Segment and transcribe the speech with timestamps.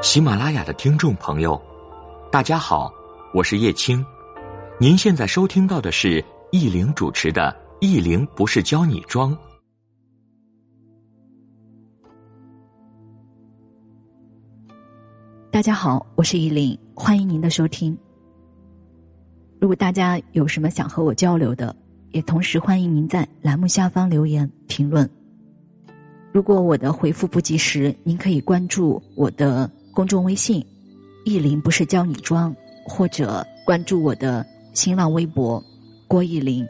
[0.00, 1.60] 喜马拉雅的听众朋友，
[2.30, 2.88] 大家好，
[3.34, 4.04] 我是叶青。
[4.78, 9.36] 您现在收听到的是易玲主持的《易玲不是教你装》。
[15.50, 17.96] 大家好，我是易玲，欢迎您的收听。
[19.60, 21.74] 如果大家有什么想和我交流的，
[22.12, 25.10] 也同时欢迎您在栏目下方留言评论。
[26.32, 29.68] 如果我的回复不及时，您可以关注我的。
[29.98, 30.64] 公众微信，
[31.24, 35.60] 意林不是教你装，或者关注我的新浪微博
[36.06, 36.64] 郭意林，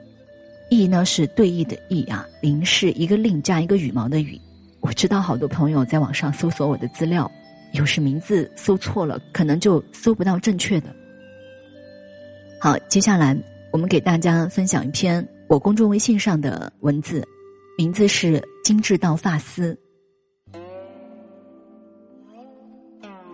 [0.71, 4.41] 意呢是对弈的意啊，林是一个令加一个羽毛的羽。
[4.81, 7.31] 我知道好多朋友在网上搜索我的资料，
[7.73, 10.87] 有时名字搜错了，可能就搜不到正确的。
[12.59, 13.37] 好，接下来
[13.71, 17.23] 我们给大家分享一篇我公众微信上的文字，
[17.77, 19.79] 名字是精致到发丝。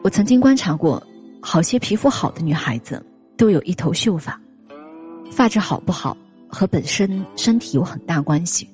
[0.05, 1.03] 我曾经观察过，
[1.41, 3.03] 好些皮肤好的女孩子
[3.39, 4.39] 都有一头秀发，
[5.31, 6.15] 发质好不好
[6.47, 8.69] 和本身身体有很大关系。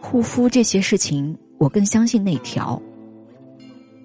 [0.00, 2.82] 护肤这些事情，我更相信内调。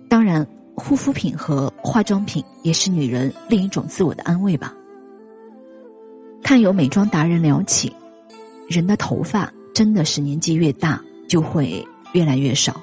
[0.07, 4.71] 当然，护肤品和化妆品也是女人另一种自我的安慰吧。
[6.43, 7.91] 看有美妆达人聊起，
[8.69, 12.79] 人的头发真的是年纪越大就会越来越少。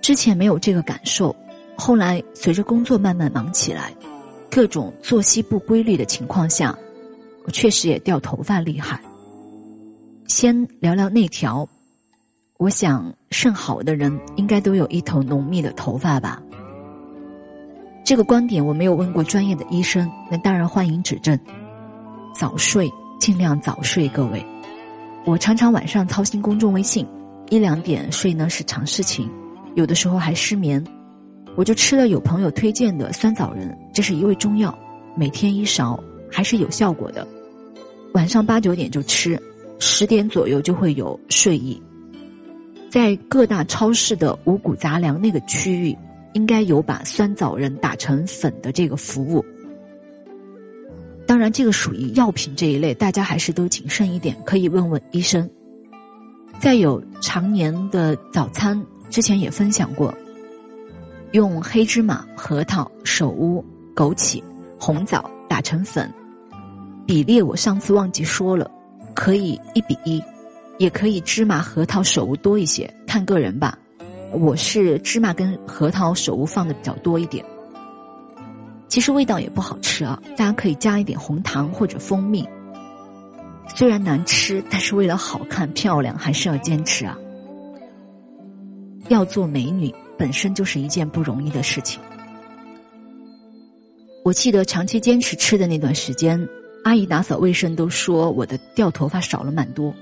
[0.00, 1.36] 之前没有这个感受。
[1.84, 3.92] 后来随着工作慢慢忙起来，
[4.48, 6.78] 各种作息不规律的情况下，
[7.44, 9.02] 我确实也掉头发厉害。
[10.28, 11.68] 先聊聊内调，
[12.56, 16.40] 我想肾好的人应该都有一头浓密的头发吧。
[18.04, 21.36] 这个观点我没有问过专业的医生，那当然欢迎指正。
[22.32, 24.40] 早睡，尽量早睡，各位。
[25.24, 27.04] 我常常晚上操心公众微信，
[27.50, 29.28] 一两点睡呢是常事情，
[29.74, 30.80] 有的时候还失眠。
[31.54, 34.76] 我就吃了有朋友推荐的酸枣仁，这是一味中药，
[35.16, 37.26] 每天一勺还是有效果的。
[38.14, 39.40] 晚上八九点就吃，
[39.78, 41.80] 十点左右就会有睡意。
[42.90, 45.96] 在各大超市的五谷杂粮那个区域，
[46.34, 49.44] 应该有把酸枣仁打成粉的这个服务。
[51.26, 55.48] 当然，这个属于药品这一类，大家还是都谨慎一点，可以问问医生。
[56.58, 60.12] 再有常年的早餐，之前也分享过。
[61.32, 63.64] 用黑芝麻、核桃、首乌、
[63.96, 64.42] 枸杞、
[64.78, 66.12] 红枣打成粉，
[67.06, 68.70] 比例我上次忘记说了，
[69.14, 70.22] 可以一比一，
[70.78, 73.78] 也可以芝麻、核桃、首乌多一些，看个人吧。
[74.30, 77.42] 我是芝麻跟核桃、首乌放的比较多一点。
[78.88, 82.46] 其实味道也不好吃啊，大家可以加一点红糖或者蜂蜜。
[83.74, 87.16] 虽然难吃，但是为了好看漂亮，还是要坚持啊。
[89.08, 89.90] 要做美女。
[90.18, 92.00] 本身就是一件不容易的事情。
[94.24, 96.48] 我记得长期坚持吃的那段时间，
[96.84, 99.92] 阿姨打扫卫生都说我的掉头发少了蛮多。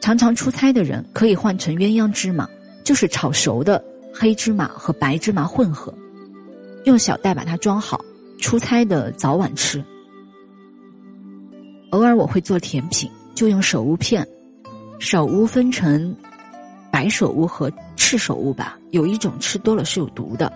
[0.00, 2.48] 常常出差的人可以换成鸳鸯芝麻，
[2.82, 3.82] 就是炒熟的
[4.12, 5.92] 黑芝麻和白芝麻混合，
[6.84, 8.04] 用小袋把它装好，
[8.40, 9.84] 出差的早晚吃。
[11.90, 14.26] 偶尔我会做甜品，就用手乌片，
[14.98, 16.14] 手乌分成。
[16.90, 20.52] 白首乌和赤首乌吧，有一种吃多了是有毒的，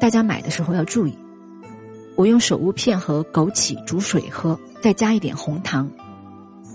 [0.00, 1.16] 大家买的时候要注意。
[2.16, 5.90] 我用首乌片和枸杞煮水喝，再加一点红糖，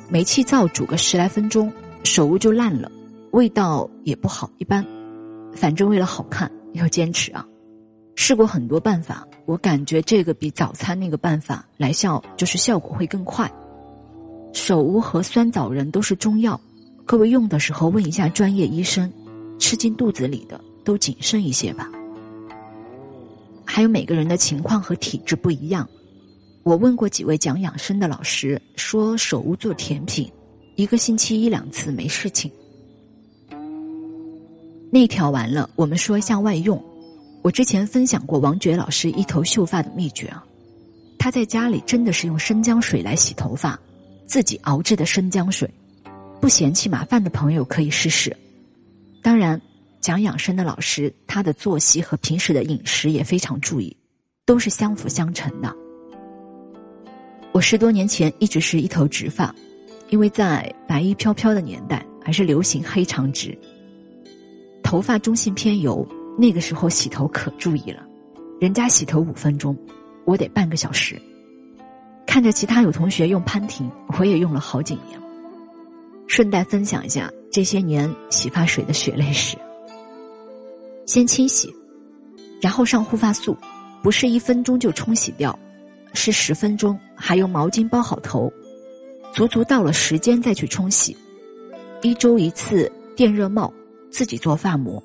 [0.10, 1.72] 煤气灶煮个十来分钟，
[2.04, 2.92] 首乌就烂了，
[3.32, 4.86] 味道也不好，一般。
[5.56, 7.46] 反正为了好看要坚持啊！
[8.16, 13.50] 试过很多办法，我感觉这个比早餐那个办法来效，就是效果会更快。
[14.52, 16.60] 首乌和酸枣仁都是中药。
[17.10, 19.12] 各位用的时候问一下专业医生，
[19.58, 21.90] 吃进肚子里的都谨慎一些吧。
[23.66, 25.90] 还有每个人的情况和体质不一样，
[26.62, 30.32] 我问过几位讲养生的老师，说手屋做甜品，
[30.76, 32.52] 一个星期一两次没事情。
[34.92, 36.80] 内调完了，我们说一下外用。
[37.42, 40.46] 我之前分享过王珏老师一头秀发的秘诀啊，
[41.18, 43.80] 他在家里真的是用生姜水来洗头发，
[44.28, 45.68] 自己熬制的生姜水。
[46.40, 48.36] 不嫌弃麻烦的朋友可以试试。
[49.22, 49.62] 当然，
[50.00, 53.96] 讲养生的老师，他的作息和平时的饮食也非常注意，
[54.46, 55.76] 都是相辅相成的。
[57.52, 59.54] 我十多年前一直是一头直发，
[60.10, 63.58] 因为在白衣飘飘的年代，还是流行黑长直。
[64.82, 66.08] 头发中性偏油，
[66.38, 68.06] 那个时候洗头可注意了，
[68.62, 69.78] 人家洗头五分钟，
[70.26, 71.22] 我得半个小时。
[72.26, 75.19] 看着其他有同学用潘婷，我也用了好几年。
[76.30, 79.58] 顺带分享一下这些年洗发水的血泪史。
[81.08, 81.74] 先清洗，
[82.62, 83.58] 然后上护发素，
[84.04, 85.58] 不是一分钟就冲洗掉，
[86.14, 88.54] 是十分钟，还用毛巾包好头，
[89.34, 91.18] 足足到了时间再去冲洗。
[92.04, 93.74] 一周一次电热帽，
[94.12, 95.04] 自己做发膜。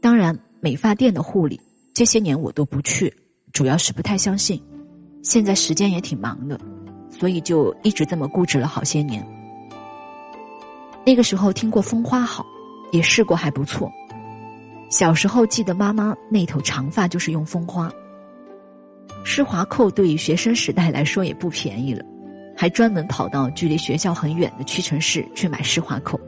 [0.00, 1.60] 当然，美发店的护理
[1.94, 3.14] 这些年我都不去，
[3.52, 4.60] 主要是不太相信。
[5.22, 6.60] 现在时间也挺忙的，
[7.08, 9.24] 所以就一直这么固执了好些年。
[11.04, 12.44] 那个时候听过蜂花好，
[12.92, 13.90] 也试过还不错。
[14.90, 17.90] 小时候记得妈妈那头长发就是用蜂花。
[19.24, 22.04] 施华蔻对于学生时代来说也不便宜了，
[22.56, 26.18] 还专门跑到距离学校很远的屈臣氏去买施华蔻。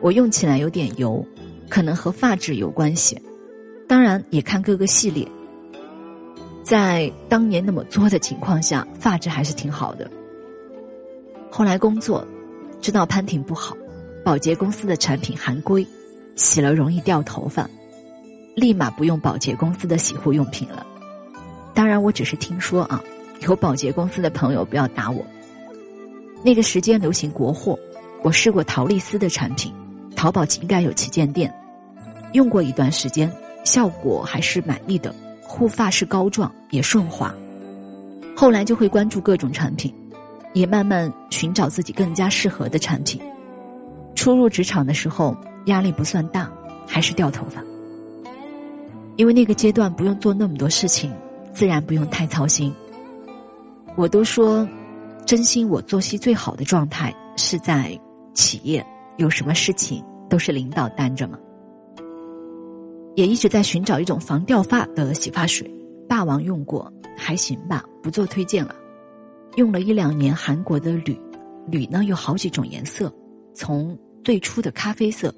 [0.00, 1.24] 我用起来有点油，
[1.68, 3.20] 可能和发质有关系，
[3.86, 5.26] 当然也看各个系列。
[6.62, 10.10] 在当年那么作的情况下，发质还是挺好的。
[11.50, 12.26] 后来工作，
[12.80, 13.76] 知道潘婷不好。
[14.22, 15.86] 保洁公司的产品含硅，
[16.36, 17.68] 洗了容易掉头发，
[18.54, 20.86] 立马不用保洁公司的洗护用品了。
[21.72, 23.02] 当然，我只是听说啊，
[23.40, 25.24] 有保洁公司的朋友不要打我。
[26.42, 27.78] 那个时间流行国货，
[28.22, 29.72] 我试过陶丽丝的产品，
[30.14, 31.52] 淘宝应该有旗舰店，
[32.32, 33.32] 用过一段时间，
[33.64, 37.34] 效果还是满意的，护发是膏状也顺滑。
[38.36, 39.94] 后来就会关注各种产品，
[40.52, 43.20] 也慢慢寻找自己更加适合的产品。
[44.14, 45.36] 初入职场的时候，
[45.66, 46.50] 压力不算大，
[46.86, 47.62] 还是掉头发。
[49.16, 51.12] 因为那个阶段不用做那么多事情，
[51.52, 52.74] 自然不用太操心。
[53.96, 54.66] 我都说，
[55.26, 57.98] 真心我作息最好的状态是在
[58.34, 58.84] 企业，
[59.18, 61.38] 有什么事情都是领导担着嘛。
[63.16, 65.70] 也一直在寻找一种防掉发的洗发水，
[66.08, 68.74] 霸王用过，还行吧，不做推荐了。
[69.56, 71.18] 用了一两年韩国的铝，
[71.66, 73.12] 铝呢有好几种颜色，
[73.54, 73.98] 从。
[74.22, 75.34] 最初的咖啡色，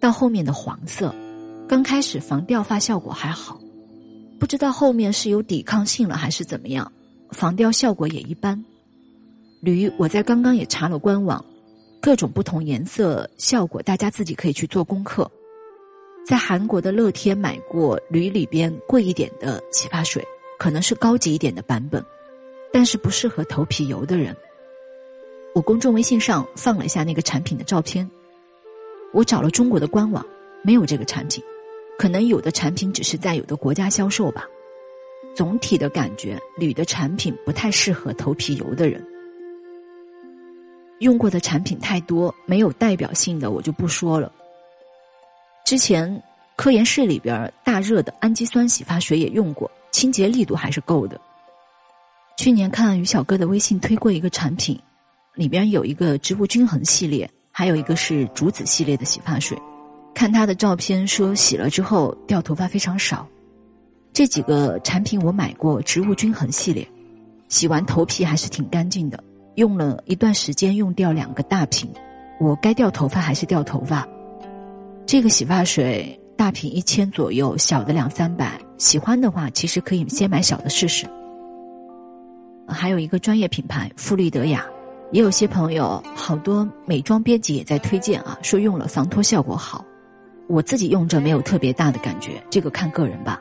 [0.00, 1.14] 到后面的黄色，
[1.68, 3.60] 刚开始防掉发效果还好，
[4.40, 6.90] 不知道后面是有抵抗性了还是怎么样，
[7.30, 8.62] 防掉效果也一般。
[9.60, 11.42] 铝我在刚刚也查了官网，
[12.02, 15.30] 各种不同颜色效果，大家自己可以去做功课。
[16.26, 20.26] 在韩国的乐天买过铝里边贵一点的洗发水，
[20.58, 22.04] 可能是高级一点的版本，
[22.74, 24.36] 但是不适合头皮油的人。
[25.54, 28.10] 我公众微信上放了一下那个产品的照片。
[29.12, 30.26] 我找了中国的官网，
[30.60, 31.40] 没有这个产品，
[31.96, 34.44] 可能有的产品只是在有的国家销售吧。
[35.36, 39.00] 总体的感觉，铝的产品不太适合头皮油的人。
[40.98, 44.32] 用过的产品太多，没有代表性的我就不说了。
[45.64, 46.20] 之前
[46.56, 51.20] 科研室里边大热的氨基酸洗发水也用过，清洁力度还是够的。
[52.36, 54.78] 去年看于小哥的微信推过一个产品，
[55.34, 57.28] 里边有一个植物均衡系列。
[57.56, 59.56] 还有一个是竹子系列的洗发水，
[60.12, 63.24] 看他的照片说洗了之后掉头发非常少。
[64.12, 66.84] 这几个产品我买过，植物均衡系列，
[67.46, 69.22] 洗完头皮还是挺干净的。
[69.54, 71.88] 用了一段时间，用掉两个大瓶，
[72.40, 74.04] 我该掉头发还是掉头发。
[75.06, 78.60] 这个洗发水大瓶一千左右，小的两三百。
[78.78, 81.06] 喜欢的话，其实可以先买小的试试。
[82.68, 84.64] 还有一个专业品牌馥丽德雅。
[85.12, 89.84] 也有些朋友，好多美妆编辑也在推荐啊，说用了防脱效果好。
[90.48, 93.40] 我自己用着没有特别大的感觉，这个看个人吧。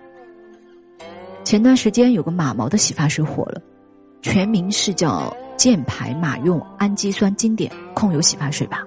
[1.44, 3.60] 前段时间有个马毛的洗发水火了，
[4.22, 8.84] 全名是叫健牌马用氨基酸经典控油洗发水吧。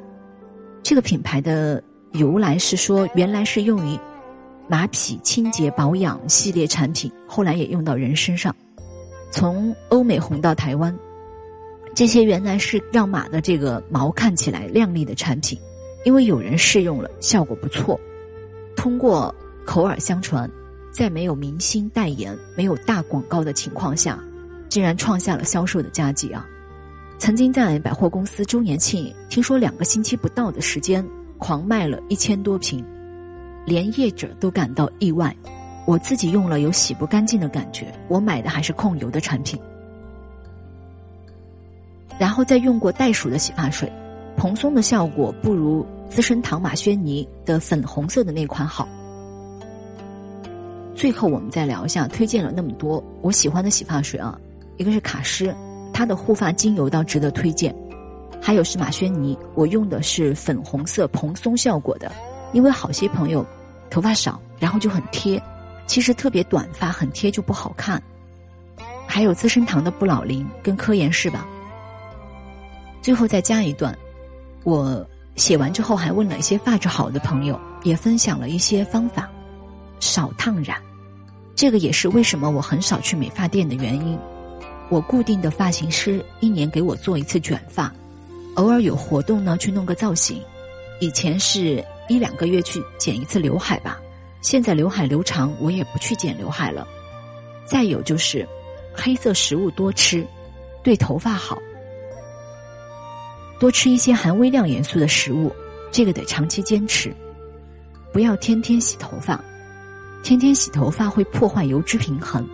[0.82, 3.98] 这个品牌的由来是说，原来是用于
[4.68, 8.54] 马匹清洁保养系列产品，后来也用到人身上，
[9.36, 10.98] 从欧美红到台湾。
[11.94, 15.58] 这些原来是让马的这个毛看起来亮丽的产品，
[16.06, 18.00] 因为有人试用了，效果不错。
[18.74, 19.34] 通过
[19.66, 20.50] 口耳相传，
[20.90, 24.18] 在没有明星代言、没有大广告的情况下，
[24.70, 26.48] 竟然创下了销售的佳绩啊！
[27.18, 32.82] 曾经在百货公司周年庆，听说两个星期不到的时间，狂卖了一千多瓶，
[33.66, 35.36] 连业者都感到意外。
[35.86, 39.58] 我自己用了有洗不干净的感觉，我买的还是控油的产品。
[42.18, 43.90] 然后再用过袋鼠的洗发水，
[44.36, 48.88] 蓬松的效果不如资生堂马轩尼的粉红色的那款好。
[50.94, 54.38] 最后我们再聊一下，推荐了那么多我喜欢的洗发水啊，
[54.78, 55.54] 一个是卡诗，
[55.92, 57.74] 它的护发精油倒值得推荐，
[58.40, 62.10] 还有是马轩尼，我用的是粉红色蓬松效果的，
[62.54, 63.44] 因为好些朋友
[63.90, 65.40] 头发少，然后就很贴，
[65.86, 68.02] 其实特别短发很贴就不好看。
[69.06, 71.46] 还有资生堂的不老林跟科颜氏吧。
[73.00, 73.96] 最后再加一段，
[74.64, 79.30] 我写完之后还问了一些发质好的朋友，也分享了一些方法，
[80.00, 80.76] 少烫染。
[81.54, 84.18] 这个也是为什么我很少去美发店的原因。
[84.88, 87.92] 我固定的发型师一年给我做一次卷发，
[88.56, 90.42] 偶尔有活动呢去弄个造型。
[91.00, 94.00] 以前是一两个月去剪一次刘海吧，
[94.40, 96.86] 现在刘海留长我也不去剪刘海了。
[97.64, 98.46] 再有就是，
[98.94, 100.26] 黑色食物多吃，
[100.82, 101.58] 对头发好。
[103.58, 105.50] 多吃一些含微量元素的食物，
[105.90, 107.12] 这个得长期坚持。
[108.12, 109.42] 不要天天洗头发，
[110.22, 112.46] 天天洗头发会破坏油脂平衡。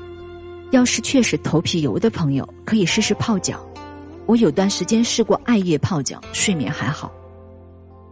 [0.71, 3.61] 要是确实头皮油的朋友，可以试试泡脚。
[4.25, 7.13] 我有段时间试过艾叶泡脚，睡眠还好。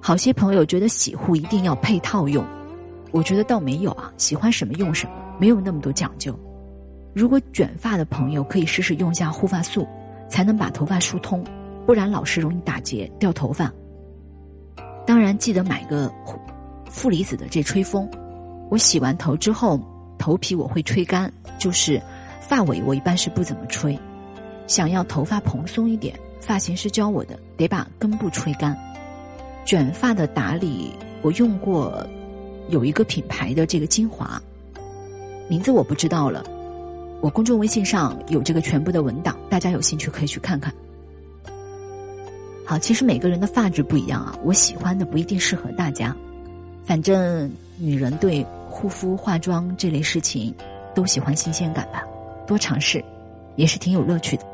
[0.03, 2.45] 好些朋友觉得洗护一定要配套用，
[3.12, 6.38] 我觉得倒没有啊，喜欢什么用什么，没有那么多讲究。
[7.14, 9.87] 如果卷发的朋友可以试试用下护发素，
[10.29, 11.45] 才能把头发疏通，
[11.87, 13.73] 不然老是容易打结掉头发。
[15.07, 16.12] 当然记得买个
[16.88, 18.09] 负离子的这吹风，
[18.71, 19.81] 我洗完头之后，
[20.19, 22.00] 头皮我会吹干，就是。
[22.40, 23.97] 发尾我一般是不怎么吹，
[24.67, 28.76] 想要头发蓬松一点，发型师教我的得把根部吹干。
[29.64, 32.05] 卷发的打理我用过，
[32.71, 34.41] 有一个品牌的这个精华，
[35.49, 36.45] 名字我不知道了。
[37.21, 40.73] 我公众微信上有这个全部的文档，大家有兴趣可以去看看。
[42.65, 46.17] 好，其实每个人的发质不一样啊，我喜欢的不一定适合大家。
[46.85, 50.55] 反正女人对护肤、化妆这类事情
[50.95, 52.03] 都喜欢新鲜感吧。
[52.47, 53.05] 多尝试，
[53.57, 54.47] 也是挺有乐趣的。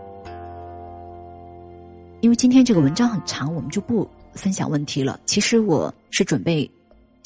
[2.21, 5.21] 因为今天这个文章很长，我们就不分享问题了。
[5.27, 6.69] 其实我是准备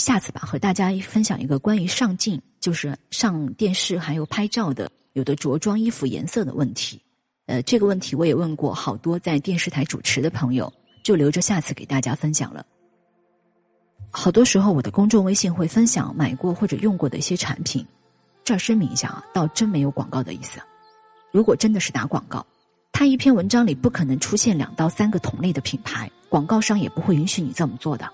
[0.01, 6.99] 下次吧，和大家分享一个关于上镜，就是上电视还有拍照的有的着装衣服颜色的问题。
[7.45, 10.73] 呃，这个问题我也问过好多在电视台主持的朋友，
[11.05, 12.65] 就留着下次给大家分享了。
[14.11, 17.87] 好多时候我的公众微信会分享买过或者用过的一些产品。
[18.43, 20.61] 这儿声明一下啊，倒真没有广告的意思。
[21.31, 22.45] 如果真的是打广告，
[22.91, 28.11] 他一篇文章里不可能出现两到三个同类的品牌，广告商也不会允许你这么做的。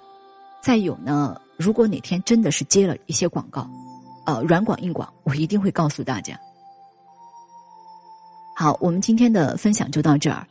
[0.67, 3.71] 再有呢，如果哪天真的是接了一些广告，
[4.25, 6.37] 呃，软广硬广，我一定会告诉大家。
[8.57, 10.45] 好，我们今天的分享就到这儿。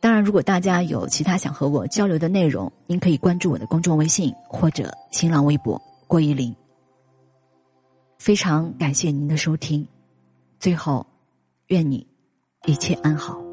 [0.00, 6.52] 当然，如果大家有其他想和我交流的内容，您可以关注我的公众微信或者新浪微博郭一林。
[8.18, 9.86] 非常感谢您的收听，
[10.58, 11.06] 最后，
[11.68, 12.04] 愿你
[12.66, 13.49] 一切安好。